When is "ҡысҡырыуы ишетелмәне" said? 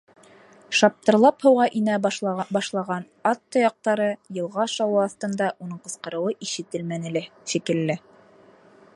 5.89-7.13